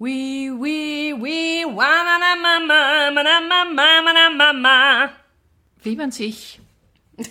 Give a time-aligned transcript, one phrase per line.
[0.00, 4.52] We, we, we, wa na na ma ma ma na ma ma ma na ma
[4.52, 5.08] ma.
[5.82, 6.60] Wie man sich.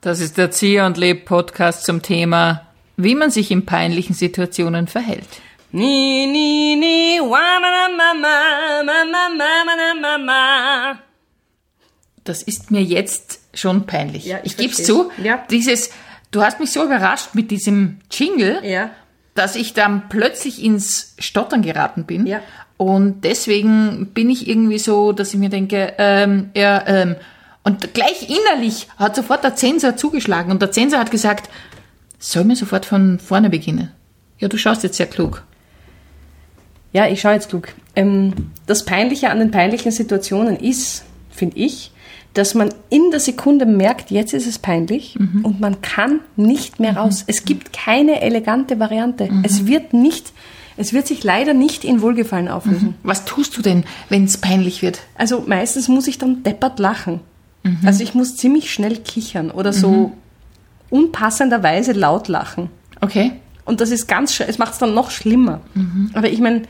[0.00, 2.66] Das ist der Zieh und Leb Podcast zum Thema,
[2.98, 5.26] wie man sich in peinlichen Situationen verhält.
[5.72, 10.98] Ni, ni, ni, wa ma na ma ma ma ma ma ma na ma ma.
[12.22, 14.26] Das ist mir jetzt schon peinlich.
[14.26, 14.86] Ja, ich ich geb's versteh's.
[14.86, 15.10] zu.
[15.22, 15.44] Ja.
[15.50, 15.90] Dieses,
[16.30, 18.90] du hast mich so überrascht mit diesem Jingle, Ja.
[19.34, 22.26] Dass ich dann plötzlich ins Stottern geraten bin.
[22.26, 22.40] Ja.
[22.76, 27.16] Und deswegen bin ich irgendwie so, dass ich mir denke, ähm, ja, ähm,
[27.62, 31.48] und gleich innerlich hat sofort der Zensor zugeschlagen und der Zensor hat gesagt,
[32.18, 33.90] soll mir sofort von vorne beginnen.
[34.38, 35.42] Ja, du schaust jetzt sehr klug.
[36.92, 37.68] Ja, ich schaue jetzt klug.
[37.96, 41.90] Ähm, das Peinliche an den peinlichen Situationen ist, finde ich,
[42.34, 46.96] dass man in der Sekunde merkt, jetzt ist es peinlich und man kann nicht mehr
[46.96, 47.24] raus.
[47.26, 49.28] Es gibt keine elegante Variante.
[49.44, 50.32] Es wird nicht,
[50.76, 52.96] es wird sich leider nicht in Wohlgefallen auflösen.
[53.04, 55.00] Was tust du denn, wenn es peinlich wird?
[55.16, 57.20] Also meistens muss ich dann deppert lachen.
[57.84, 60.12] Also ich muss ziemlich schnell kichern oder so
[60.90, 62.68] unpassenderweise laut lachen.
[63.00, 63.32] Okay.
[63.64, 65.60] Und das ist ganz, es macht es dann noch schlimmer.
[66.14, 66.62] Aber ich meine,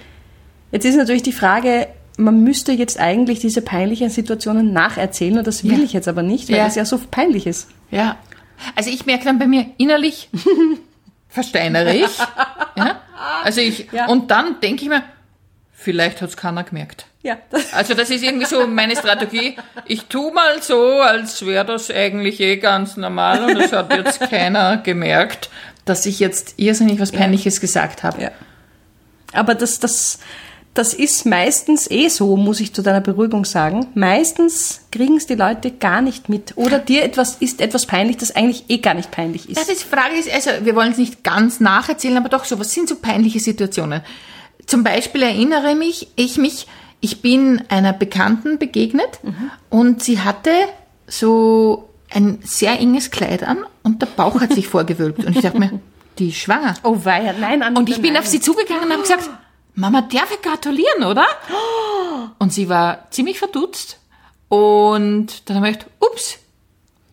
[0.73, 5.65] jetzt ist natürlich die Frage, man müsste jetzt eigentlich diese peinlichen Situationen nacherzählen und das
[5.65, 5.85] will Ja.
[5.85, 6.65] ich jetzt aber nicht, weil Ja.
[6.67, 7.69] das ja so peinlich ist.
[7.91, 8.17] Ja.
[8.77, 10.29] Also ich merke dann bei mir innerlich,
[11.29, 12.19] versteinere ich.
[12.77, 13.01] Ja?
[13.43, 14.07] Also ich, Ja.
[14.07, 15.03] und dann denke ich mir,
[15.73, 17.07] vielleicht hat's keiner gemerkt.
[17.23, 17.39] Ja,
[17.73, 19.57] Also das ist irgendwie so meine Strategie.
[19.87, 24.21] Ich tu mal so, als wäre das eigentlich eh ganz normal und es hat jetzt
[24.31, 25.51] keiner gemerkt,
[25.85, 28.23] dass ich jetzt irrsinnig was Peinliches gesagt habe.
[28.23, 28.31] ja.
[29.33, 30.21] Aber das, das,
[30.75, 33.87] das ist meistens eh so, muss ich zu deiner Beruhigung sagen.
[33.95, 36.55] Meistens kriegen es die Leute gar nicht mit.
[36.57, 39.57] Oder dir etwas ist etwas peinlich, das eigentlich eh gar nicht peinlich ist.
[39.57, 42.59] Das ist, die Frage ist, also wir wollen es nicht ganz nacherzählen, aber doch so,
[42.59, 44.03] was sind so peinliche Situationen?
[44.67, 46.67] Zum Beispiel erinnere mich, ich mich,
[47.01, 49.21] ich bin einer Bekannten begegnet
[49.71, 50.51] und sie hatte
[51.07, 55.59] so ein sehr enges Kleid an und der Bauch hat sich vorgewölbt und ich dachte
[55.59, 55.79] mir,
[56.19, 56.75] die ist schwanger.
[56.83, 58.23] oh weia, nein, Anita, Und ich bin nein.
[58.23, 59.29] auf sie zugegangen und habe gesagt,
[59.75, 61.27] Mama, darf ich gratulieren, oder?
[62.39, 63.99] Und sie war ziemlich verdutzt.
[64.49, 66.39] Und dann habe ich gedacht, ups,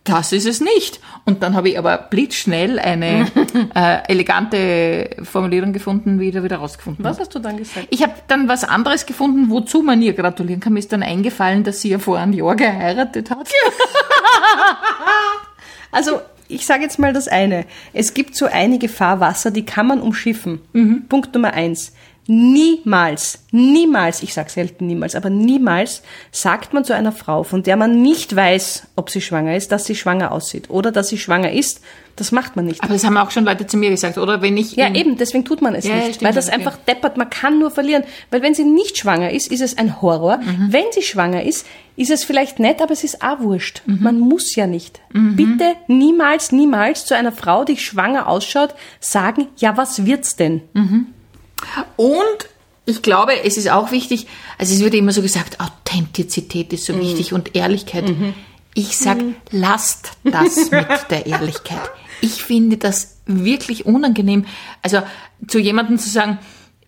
[0.04, 1.00] das ist es nicht.
[1.26, 3.28] Und dann habe ich aber blitzschnell eine
[3.76, 7.04] äh, elegante Formulierung gefunden, wieder wieder rausgefunden.
[7.04, 7.88] Was hast du dann gesagt?
[7.90, 10.74] Ich habe dann was anderes gefunden, wozu man ihr gratulieren kann.
[10.74, 13.50] Mir ist dann eingefallen, dass sie ja vor einem Jahr geheiratet hat.
[15.94, 17.66] Also, ich sage jetzt mal das eine.
[17.92, 20.62] Es gibt so einige Fahrwasser, die kann man umschiffen.
[20.72, 21.08] Mhm.
[21.10, 21.94] Punkt Nummer eins.
[22.28, 27.76] Niemals, niemals, ich sage selten niemals, aber niemals sagt man zu einer Frau, von der
[27.78, 31.52] man nicht weiß, ob sie schwanger ist, dass sie schwanger aussieht oder dass sie schwanger
[31.52, 31.82] ist.
[32.18, 32.84] Das macht man nicht.
[32.84, 34.42] Aber das haben auch schon Leute zu mir gesagt, oder?
[34.42, 36.16] Wenn ich Ja, eben, deswegen tut man es Ja, ja, nicht.
[36.16, 36.58] stimmt weil das okay.
[36.58, 38.04] einfach deppert, man kann nur verlieren.
[38.30, 40.38] Weil wenn sie nicht schwanger ist, ist es ein Horror.
[40.38, 40.68] Mhm.
[40.72, 41.66] Wenn sie schwanger ist,
[41.96, 43.82] ist es vielleicht nett, aber es ist auch wurscht.
[43.86, 44.00] Mhm.
[44.02, 45.00] Man muss ja nicht.
[45.14, 50.62] Bitte niemals, niemals zu einer Frau, die schwanger ausschaut, sagen, ja, was wird's denn?
[51.96, 52.50] Und
[52.86, 54.28] ich glaube, es ist auch wichtig,
[54.58, 58.14] also es wird immer so gesagt, Authentizität ist so wichtig und Ehrlichkeit.
[58.74, 59.18] Ich sag,
[59.52, 61.92] lasst das mit der Ehrlichkeit.
[62.22, 64.46] Ich finde das wirklich unangenehm.
[64.82, 65.02] Also
[65.48, 66.40] zu jemandem zu sagen,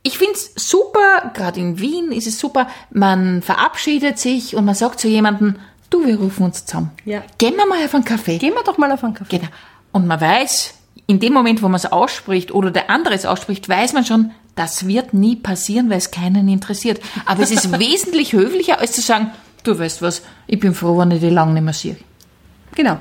[0.03, 4.99] ich find's super, gerade in Wien ist es super, man verabschiedet sich und man sagt
[4.99, 5.55] zu jemandem,
[5.89, 6.91] du, wir rufen uns zusammen.
[7.05, 7.23] Ja.
[7.37, 8.37] Gehen wir mal auf einen Kaffee.
[8.37, 9.37] Gehen wir doch mal auf einen Kaffee.
[9.37, 9.49] Genau.
[9.93, 10.73] Und man weiß,
[11.07, 14.31] in dem Moment, wo man es ausspricht oder der andere es ausspricht, weiß man schon,
[14.55, 17.01] das wird nie passieren, weil es keinen interessiert.
[17.25, 19.31] Aber es ist wesentlich höflicher, als zu sagen,
[19.63, 21.97] du weißt was, ich bin froh, wenn ich die lang nicht mehr sehe.
[22.75, 22.97] Genau.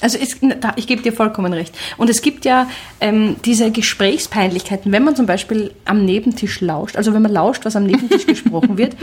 [0.00, 0.36] Also es,
[0.76, 1.76] ich gebe dir vollkommen recht.
[1.96, 2.68] Und es gibt ja
[3.00, 7.74] ähm, diese Gesprächspeinlichkeiten, wenn man zum Beispiel am Nebentisch lauscht, also wenn man lauscht, was
[7.74, 8.96] am Nebentisch gesprochen wird,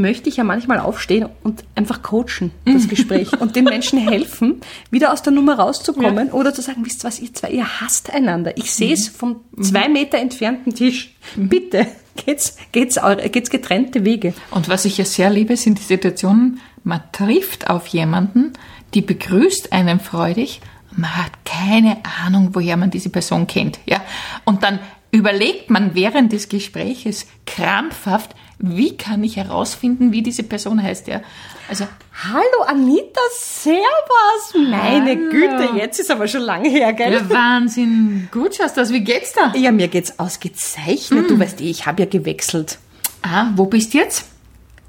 [0.00, 5.12] möchte ich ja manchmal aufstehen und einfach coachen, das Gespräch, und den Menschen helfen, wieder
[5.12, 8.56] aus der Nummer rauszukommen oder zu sagen, wisst ihr was, ihr zwei, ihr hasst einander.
[8.56, 11.14] Ich sehe es vom zwei Meter entfernten Tisch.
[11.36, 11.86] Bitte,
[12.24, 12.98] geht's, geht's,
[13.32, 14.34] geht's getrennte Wege.
[14.50, 18.52] Und was ich ja sehr liebe, sind die Situationen, man trifft auf jemanden,
[18.94, 20.60] die begrüßt einen freudig,
[20.96, 24.00] man hat keine Ahnung, woher man diese Person kennt, ja.
[24.44, 24.78] Und dann
[25.10, 31.20] überlegt man während des Gespräches krampfhaft, wie kann ich herausfinden, wie diese Person heißt, ja.
[31.68, 31.86] Also,
[32.24, 34.70] Hallo Anita, servus!
[34.70, 35.30] Meine Hallo.
[35.30, 37.12] Güte, jetzt ist aber schon lange her, gell?
[37.12, 39.52] ja, Wahnsinn, gut schaust du aus, wie geht's da?
[39.54, 41.28] Ja, mir geht's ausgezeichnet.
[41.28, 42.78] Du weißt eh, ich habe ja gewechselt.
[43.22, 44.24] Ah, wo bist du jetzt?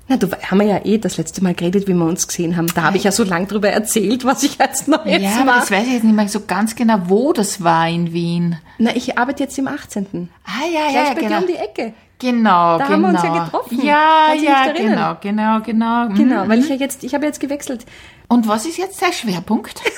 [0.07, 2.67] Na, du haben wir ja eh das letzte Mal geredet, wie wir uns gesehen haben.
[2.73, 5.69] Da habe ich ja so lang drüber erzählt, was ich als Neues Ja, aber das
[5.69, 8.57] weiß ich jetzt nicht mehr so ganz genau, wo das war in Wien.
[8.77, 10.29] Na, ich arbeite jetzt im 18.
[10.45, 11.29] Ah, ja, Gleich ja, bei genau.
[11.29, 11.93] dir um die Ecke.
[12.19, 12.89] Genau, Da genau.
[12.89, 13.81] haben wir uns ja getroffen.
[13.85, 15.17] Ja, ja, erinnern?
[15.21, 16.09] genau, genau, genau.
[16.09, 16.15] Mhm.
[16.15, 17.85] Genau, weil ich ja jetzt, ich habe jetzt gewechselt.
[18.27, 19.81] Und was ist jetzt der Schwerpunkt?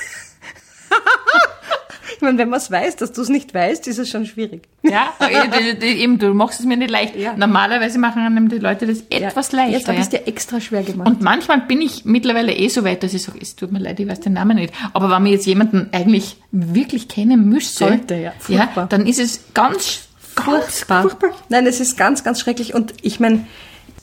[2.20, 4.68] Ich meine, wenn man es weiß, dass du es nicht weißt, ist es schon schwierig.
[4.82, 7.16] Ja, d- eben, du machst es mir nicht leicht.
[7.16, 7.32] Ja.
[7.34, 9.56] Normalerweise machen die Leute das etwas ja.
[9.60, 9.72] leichter.
[9.78, 10.18] Jetzt habe ich es ja.
[10.18, 11.08] dir extra schwer gemacht.
[11.08, 14.00] Und manchmal bin ich mittlerweile eh so weit, dass ich sage, es tut mir leid,
[14.00, 14.74] ich weiß den Namen nicht.
[14.92, 18.32] Aber wenn man jetzt jemanden eigentlich wirklich kennen müsste, Sollte, ja.
[18.38, 18.86] Furchtbar.
[18.90, 21.34] dann ist es ganz, ganz furchtbar.
[21.48, 22.74] Nein, es ist ganz, ganz schrecklich.
[22.74, 23.46] Und ich meine,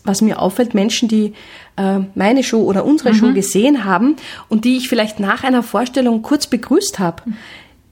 [0.03, 1.33] was mir auffällt, Menschen, die
[1.75, 4.15] äh, meine Show oder unsere Show gesehen haben
[4.50, 7.24] und die ich vielleicht nach einer Vorstellung kurz begrüßt habe.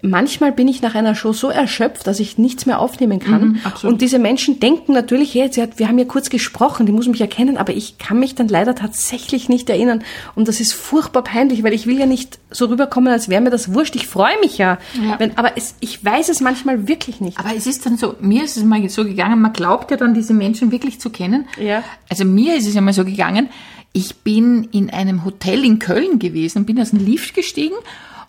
[0.06, 3.60] Manchmal bin ich nach einer Show so erschöpft, dass ich nichts mehr aufnehmen kann.
[3.64, 3.94] absolut.
[3.94, 7.08] und diese Menschen denken natürlich, hey, sie hat, wir haben ja kurz gesprochen, die muss
[7.08, 10.04] mich erkennen, aber ich kann mich dann leider tatsächlich nicht erinnern.
[10.36, 13.50] Und das ist furchtbar peinlich, weil ich will ja nicht so rüberkommen, als wäre mir
[13.50, 13.96] das wurscht.
[13.96, 14.78] Ich freue mich ja.
[15.04, 15.20] Ja.
[15.20, 17.40] Wenn, aber es, ich weiß es manchmal wirklich nicht.
[17.40, 20.14] Aber es ist dann so, mir ist es mal so gegangen, man glaubt ja dann,
[20.14, 21.48] diese Menschen wirklich zu kennen.
[21.60, 21.84] Ja.
[22.10, 23.50] Also mir ist es ja mal so gegangen,
[23.94, 27.76] ich bin in einem Hotel in Köln gewesen, bin aus dem Lift gestiegen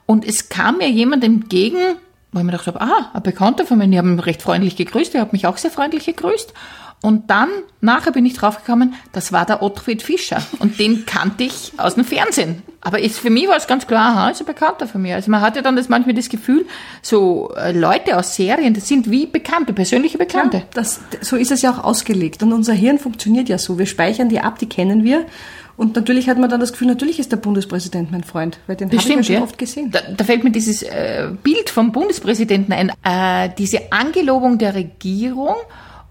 [0.06, 1.96] und es kam mir jemand entgegen,
[2.32, 5.14] wo ich mir gedacht habe, ah, ein Bekannter von mir, die haben recht freundlich gegrüßt,
[5.14, 6.52] der hat mich auch sehr freundlich gegrüßt.
[7.02, 7.50] Und dann,
[7.80, 10.42] nachher bin ich draufgekommen, das war der Ottfried Fischer.
[10.60, 12.62] Und den kannte ich aus dem Fernsehen.
[12.80, 15.14] Aber ist, für mich war es ganz klar, aha, ist ein Bekannter von mir.
[15.14, 16.66] Also man hat ja dann das manchmal das Gefühl,
[17.02, 20.62] so äh, Leute aus Serien, das sind wie Bekannte, persönliche Bekannte.
[20.72, 22.42] Das, so ist es ja auch ausgelegt.
[22.42, 23.78] Und unser Hirn funktioniert ja so.
[23.78, 25.26] Wir speichern die ab, die kennen wir.
[25.76, 28.88] Und natürlich hat man dann das Gefühl, natürlich ist der Bundespräsident mein Freund, weil den
[28.88, 29.43] habe ich ja schon ja.
[29.43, 29.90] oft gesehen.
[29.90, 35.56] Da, da fällt mir dieses äh, Bild vom Bundespräsidenten ein, äh, diese Angelobung der Regierung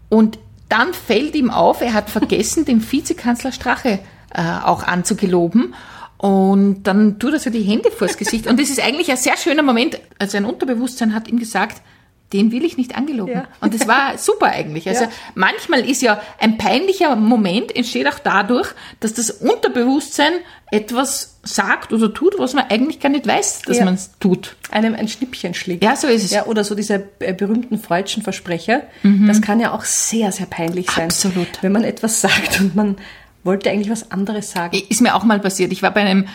[0.08, 3.98] und dann fällt ihm auf, er hat vergessen, den Vizekanzler Strache
[4.32, 5.74] äh, auch anzugeloben.
[6.18, 8.46] Und dann tut er so die Hände vors Gesicht.
[8.46, 10.00] Und das ist eigentlich ein sehr schöner Moment.
[10.18, 11.82] Also sein Unterbewusstsein hat ihm gesagt,
[12.32, 13.32] den will ich nicht angeloben.
[13.32, 13.44] Ja.
[13.60, 14.88] Und das war super eigentlich.
[14.88, 15.10] Also Ja.
[15.34, 18.68] manchmal ist ja ein peinlicher Moment entsteht auch dadurch,
[19.00, 20.32] dass das Unterbewusstsein
[20.72, 23.84] etwas sagt oder tut, was man eigentlich gar nicht weiß, dass Ja.
[23.84, 24.56] man es tut.
[24.72, 25.84] Einem ein Schnippchen schlägt.
[25.84, 26.32] Ja, so ist es.
[26.32, 28.82] Ja, oder so diese berühmten freudschen Versprecher.
[29.02, 31.04] Das kann ja auch sehr, sehr peinlich sein.
[31.04, 31.10] Mhm.
[31.10, 31.48] Absolut.
[31.62, 32.96] Wenn man etwas sagt und man
[33.44, 34.76] wollte eigentlich was anderes sagen.
[34.88, 35.70] Ist mir auch mal passiert.
[35.70, 36.26] Ich war bei einem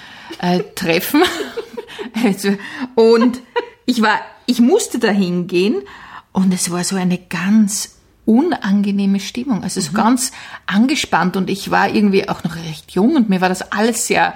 [0.41, 1.23] äh, Treffen
[2.25, 2.55] also,
[2.95, 3.41] und
[3.85, 5.81] ich war, ich musste da hingehen
[6.31, 10.31] und es war so eine ganz unangenehme Stimmung, also so ganz
[10.67, 14.33] angespannt und ich war irgendwie auch noch recht jung und mir war das alles sehr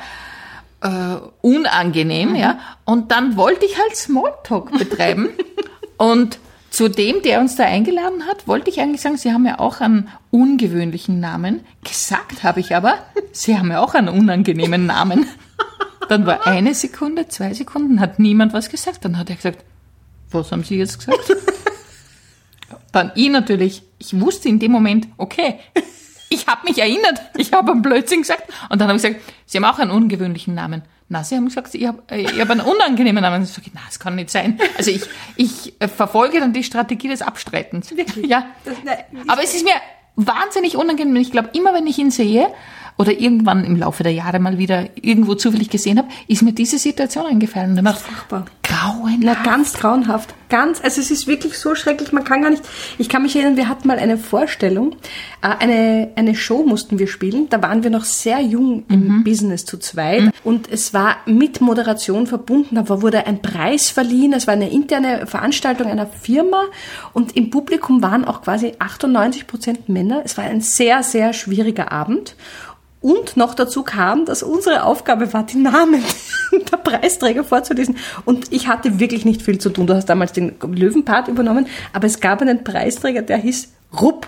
[0.82, 2.60] äh, unangenehm, ja.
[2.84, 5.30] Und dann wollte ich halt Smalltalk betreiben
[5.98, 6.40] und
[6.76, 9.80] zu dem, der uns da eingeladen hat, wollte ich eigentlich sagen, Sie haben ja auch
[9.80, 11.62] einen ungewöhnlichen Namen.
[11.86, 12.96] Gesagt habe ich aber,
[13.32, 15.26] Sie haben ja auch einen unangenehmen Namen.
[16.10, 19.04] Dann war eine Sekunde, zwei Sekunden, hat niemand was gesagt.
[19.06, 19.64] Dann hat er gesagt,
[20.32, 21.32] was haben Sie jetzt gesagt?
[22.92, 25.60] Dann ich natürlich, ich wusste in dem Moment, okay,
[26.30, 28.44] ich habe mich erinnert, ich habe einen Blödsinn gesagt.
[28.70, 30.82] Und dann habe ich gesagt, Sie haben auch einen ungewöhnlichen Namen.
[31.08, 33.44] Na, Sie haben gesagt, ich habe ich hab einen unangenehmen Namen.
[33.44, 34.60] Ich sage, na, das kann nicht sein.
[34.78, 35.04] Also ich,
[35.36, 37.96] ich verfolge dann die Strategie des Abstreitens.
[37.96, 38.26] Wirklich?
[38.28, 38.48] Ja.
[38.64, 39.76] Das- ich- Aber es ist mir
[40.16, 41.16] wahnsinnig unangenehm.
[41.18, 42.48] Ich glaube, immer wenn ich ihn sehe
[42.98, 46.78] oder irgendwann im Laufe der Jahre mal wieder irgendwo zufällig gesehen habe, ist mir diese
[46.78, 47.78] Situation eingefallen.
[47.78, 48.46] Und ich, Furchtbar.
[48.64, 49.20] grauenhaft.
[49.22, 50.34] Na, ganz grauenhaft.
[50.48, 52.64] Ganz, also es ist wirklich so schrecklich, man kann gar nicht.
[52.98, 54.96] Ich kann mich erinnern, wir hatten mal eine Vorstellung,
[55.42, 57.50] äh, eine, eine Show mussten wir spielen.
[57.50, 60.32] Da waren wir noch sehr jung im Business zu zweit.
[60.44, 62.76] Und es war mit Moderation verbunden.
[62.76, 64.34] Da wurde ein Preis verliehen.
[64.34, 66.64] Es war eine interne Veranstaltung einer Firma.
[67.12, 70.22] Und im Publikum waren auch quasi 98 Prozent Männer.
[70.24, 72.36] Es war ein sehr, sehr schwieriger Abend.
[73.06, 76.04] Und noch dazu kam, dass unsere Aufgabe war, die Namen
[76.52, 77.98] der Preisträger vorzulesen.
[78.26, 79.86] Und ich hatte wirklich nicht viel zu tun.
[79.86, 83.72] Du hast damals den Löwenpart übernommen, aber es gab einen Preisträger, der hieß
[84.02, 84.28] Rupp.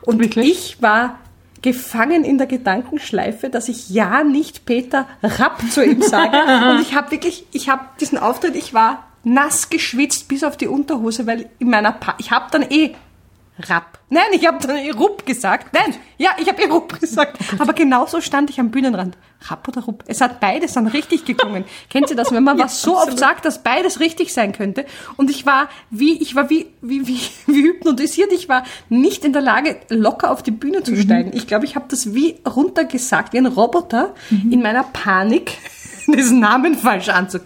[0.00, 0.50] Und Wirklich?
[0.50, 1.20] ich war
[1.62, 6.36] gefangen in der Gedankenschleife, dass ich ja nicht Peter Rapp zu ihm sage.
[6.70, 10.66] Und ich habe wirklich, ich habe diesen Auftritt, ich war nass geschwitzt bis auf die
[10.66, 12.96] Unterhose, weil in meiner, pa ich habe dann eh
[13.68, 13.98] Rapp.
[14.10, 15.74] Nein, ich habe dann Rupp gesagt.
[15.74, 17.38] Nein, ja, ich habe Rupp gesagt.
[17.58, 19.16] Aber genauso stand ich am Bühnenrand.
[19.48, 20.04] Rapp oder Rupp?
[20.06, 21.64] Es hat beides dann richtig geklungen.
[21.90, 23.14] Kennt ihr das, wenn man Ja, was so absolut.
[23.14, 24.86] oft sagt, dass beides richtig sein könnte?
[25.16, 28.32] Und ich war wie, ich war wie, wie, wie, wie hypnotisiert.
[28.32, 30.84] Ich war nicht in der Lage, locker auf die Bühne Mhm.
[30.84, 31.30] zu steigen.
[31.34, 34.52] Ich glaube, ich habe das wie runtergesagt, wie ein Roboter Mhm.
[34.52, 35.52] in meiner Panik,
[36.06, 37.38] diesen Namen falsch anzu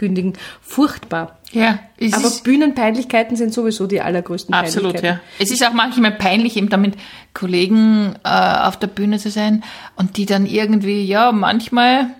[0.00, 0.32] abkündigen.
[0.62, 1.38] Furchtbar.
[1.52, 1.80] Ja,
[2.12, 5.00] Aber Bühnenpeinlichkeiten sind sowieso die allergrößten absolut, ja.
[5.00, 5.20] Peinlichkeiten.
[5.40, 6.94] Es ist auch manchmal peinlich, eben da mit
[7.34, 9.64] Kollegen äh, auf der Bühne zu sein
[9.96, 12.10] und die dann irgendwie, ja, manchmal,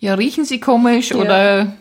[0.00, 1.16] ja, riechen sie komisch Ja.
[1.16, 1.76] oder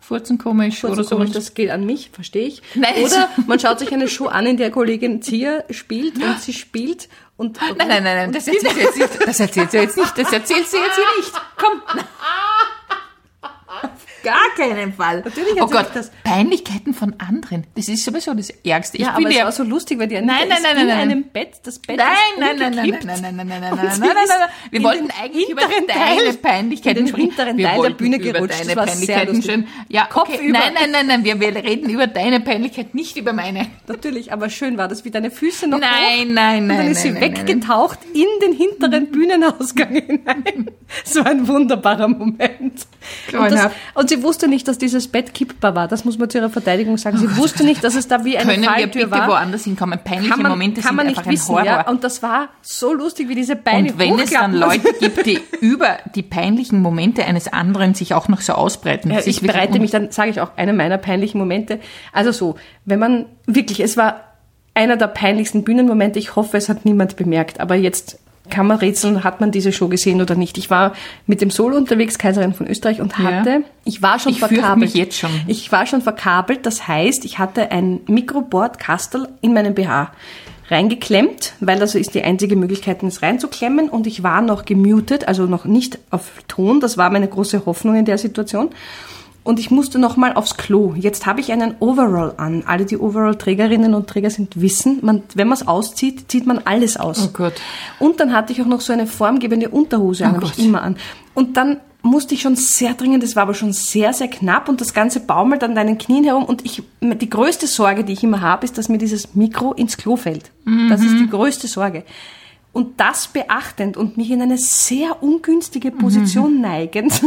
[0.00, 2.62] furzen komisch Oder oder so komisch, das geht an mich, verstehe ich.
[2.74, 2.92] Nein.
[3.02, 7.08] Oder man schaut sich eine Show an, in der Kollegin Zia spielt und sie spielt
[7.38, 9.26] und Nein, nein, nein, nein, das erzählst du jetzt nicht.
[9.26, 10.18] Das erzählst du jetzt nicht.
[10.18, 11.32] Das erzählst du jetzt hier nicht.
[11.56, 11.80] Komm.
[14.26, 15.22] Gar keinen Fall.
[15.24, 16.10] Natürlich oh Gott, das.
[16.24, 17.64] Peinlichkeiten von anderen.
[17.76, 18.96] Das ist sowieso das Ärgste.
[18.96, 20.70] Ich ja, aber bin es ja war so lustig, weil die Anita Nein, nein, nein,
[20.72, 21.10] in nein, nein.
[21.10, 23.90] einem Bett, das Bett Nein, ist nein, nein, nein, nein, nein, nein, nein, nein, nein,
[23.92, 24.48] sie nein, nein, nein.
[24.72, 27.28] Wir wollten eigentlich über deine Peinlichkeiten sprechen.
[27.28, 28.60] hinteren Teil der Bühne gerutscht.
[28.60, 29.52] deine Das war sehr Peinlichkeiten lustig.
[29.52, 29.68] schön.
[29.88, 30.44] Ja, Kopf okay.
[30.44, 30.58] über.
[30.58, 33.68] Nein, nein, nein, nein, wir, wir reden über deine Peinlichkeit, nicht über meine.
[33.86, 35.82] Natürlich, aber schön war das, wie deine Füße noch hoch.
[35.82, 37.46] Nein, nein, Und dann nein, ist sie nein, nein, nein.
[37.46, 40.70] weggetaucht in den hinteren Bühnenausgang hinein.
[41.04, 42.86] So ein wunderbarer Moment.
[43.32, 45.88] Und, und sie wusste nicht, dass dieses Bett kippbar war.
[45.88, 47.18] Das muss man zu ihrer Verteidigung sagen.
[47.18, 49.28] Sie wusste nicht, dass es da wie eine Können wir Falltür bitte war.
[49.28, 49.98] woanders hinkommen?
[50.02, 51.88] Peinliche Kann man, Momente kann sind man nicht einfach ein wissen, ja.
[51.88, 54.54] Und das war so lustig, wie diese Beine Und wenn es dann.
[54.54, 59.10] Leute gibt, die über die peinlichen Momente eines anderen sich auch noch so ausbreiten.
[59.10, 61.80] Ja, ich bereite mich dann, sage ich auch, eine meiner peinlichen Momente.
[62.12, 64.22] Also so, wenn man wirklich, es war
[64.74, 66.18] einer der peinlichsten Bühnenmomente.
[66.18, 67.60] Ich hoffe, es hat niemand bemerkt.
[67.60, 68.18] Aber jetzt
[68.50, 70.58] kann man rätseln, hat man diese Show gesehen oder nicht.
[70.58, 70.92] Ich war
[71.26, 73.24] mit dem Solo unterwegs, Kaiserin von Österreich, und Ja.
[73.24, 74.78] hatte, ich war schon Ich verkabelt.
[74.78, 75.30] mich jetzt schon.
[75.46, 80.10] Ich war schon verkabelt, das heißt, ich hatte ein Mikroboard-Kastel in meinem BH
[80.68, 85.44] reingeklemmt, weil das ist die einzige Möglichkeit, es reinzuklemmen und ich war noch gemutet, also
[85.46, 88.70] noch nicht auf Ton, das war meine große Hoffnung in der Situation.
[89.46, 90.94] Und ich musste noch mal aufs Klo.
[90.96, 92.64] Jetzt habe ich einen Overall an.
[92.66, 96.96] Alle, die Overall-Trägerinnen und Träger sind, wissen, man, wenn man es auszieht, zieht man alles
[96.96, 97.28] aus.
[97.28, 97.54] Oh Gott.
[98.00, 100.82] Und dann hatte ich auch noch so eine formgebende Unterhose an, Oh habe ich immer
[100.82, 100.96] an.
[101.34, 104.80] Und dann musste ich schon sehr dringend, das war aber schon sehr, sehr knapp und
[104.80, 108.40] das Ganze baumelt an deinen Knien herum und ich, die größte Sorge, die ich immer
[108.40, 110.50] habe, ist, dass mir dieses Mikro ins Klo fällt.
[110.88, 111.18] Das ist Mhm.
[111.18, 112.04] die größte Sorge.
[112.72, 117.22] Und das beachtend und mich in eine sehr ungünstige Position neigend,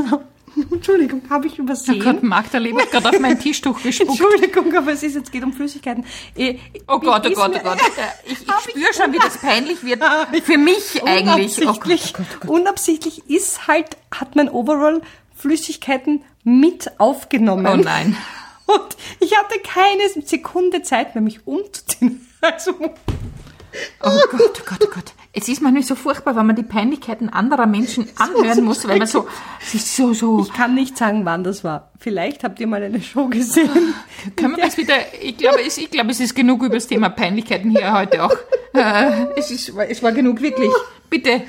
[0.72, 2.02] Entschuldigung, habe ich übersehen.
[2.02, 4.10] Oh Gott, Magdalena hat gerade auf mein Tischtuch gespuckt.
[4.10, 6.06] Entschuldigung, aber es ist jetzt geht um Flüssigkeiten.
[6.36, 7.78] Eh, Oh Gott, oh Gott, oh Gott.
[8.26, 10.02] Ich, ich spüre schon, wie das peinlich wird.
[10.44, 11.58] Für mich eigentlich.
[11.62, 12.50] Oh Gott, Unabsichtlich, oh Gott, oh Gott.
[12.50, 15.02] unabsichtlich ist halt, hat mein Overall
[15.36, 17.66] Flüssigkeiten mit aufgenommen.
[17.68, 18.18] Oh nein.
[18.66, 22.28] Und ich hatte keine Sekunde Zeit mehr, mich umzuziehen.
[22.42, 25.14] Also, Oh Gott, oh Gott, oh Gott.
[25.32, 28.98] Es ist manchmal so furchtbar, wenn man die Peinlichkeiten anderer Menschen anhören so muss, weil
[28.98, 29.28] man so,
[29.62, 31.92] sich so, so, ich kann nicht sagen, wann das war.
[32.00, 33.94] Vielleicht habt ihr mal eine Show gesehen.
[34.36, 37.10] können wir das wieder, ich glaube, es, ich glaube, es ist genug über das Thema
[37.10, 38.36] Peinlichkeiten hier heute auch.
[38.74, 40.72] Äh, es, ist, es war genug, wirklich.
[41.10, 41.44] Bitte,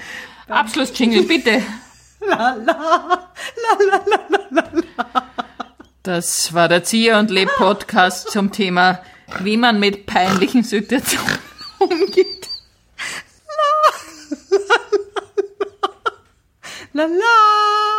[0.49, 1.63] Abschlussjingle, bitte.
[2.21, 5.25] La, la, la, la, la, la.
[6.03, 9.01] Das war der Zieh und Leb Podcast zum Thema,
[9.41, 11.39] wie man mit peinlichen Situationen
[11.79, 12.40] umgeht.
[17.01, 17.90] La la!